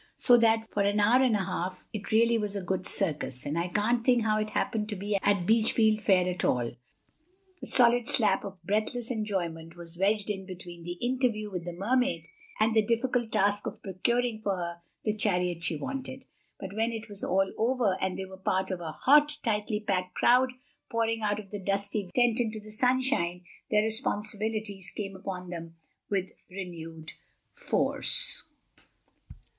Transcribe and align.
So 0.17 0.35
that 0.37 0.67
for 0.73 0.81
an 0.81 0.99
hour 0.99 1.21
and 1.21 1.35
a 1.35 1.45
half—it 1.45 2.11
really 2.11 2.35
was 2.35 2.55
a 2.55 2.63
good 2.63 2.87
circus, 2.87 3.45
and 3.45 3.55
I 3.55 3.67
can't 3.67 4.03
think 4.03 4.23
how 4.23 4.39
it 4.39 4.49
happened 4.49 4.89
to 4.89 4.95
be 4.95 5.15
at 5.17 5.45
Beachfield 5.45 6.01
Fair 6.01 6.27
at 6.27 6.43
all—a 6.43 7.65
solid 7.67 8.07
slab 8.07 8.43
of 8.43 8.57
breathless 8.63 9.11
enjoyment 9.11 9.75
was 9.75 9.99
wedged 9.99 10.31
in 10.31 10.47
between 10.47 10.81
the 10.81 10.93
interview 10.93 11.51
with 11.51 11.65
the 11.65 11.73
Mermaid 11.73 12.25
and 12.59 12.73
the 12.75 12.81
difficult 12.81 13.31
task 13.31 13.67
of 13.67 13.83
procuring 13.83 14.41
for 14.41 14.55
her 14.55 14.77
the 15.03 15.13
chariot 15.15 15.63
she 15.63 15.75
wanted. 15.77 16.25
But 16.59 16.73
when 16.75 16.91
it 16.91 17.07
was 17.07 17.23
all 17.23 17.53
over 17.55 17.95
and 18.01 18.17
they 18.17 18.25
were 18.25 18.37
part 18.37 18.71
of 18.71 18.79
a 18.81 18.93
hot, 18.93 19.37
tightly 19.43 19.81
packed 19.81 20.15
crowd 20.15 20.51
pouring 20.89 21.21
out 21.21 21.39
of 21.39 21.51
the 21.51 21.59
dusty 21.59 22.09
tent 22.15 22.39
into 22.39 22.59
the 22.59 22.71
sunshine, 22.71 23.43
their 23.69 23.83
responsibilities 23.83 24.89
came 24.97 25.15
upon 25.15 25.51
them 25.51 25.75
with 26.09 26.31
renewed 26.49 27.13
force. 27.53 28.47